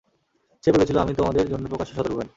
[0.63, 2.29] সে বলেছিল, আমি তোমাদের জন্য প্রকাশ্য সতর্ককারী।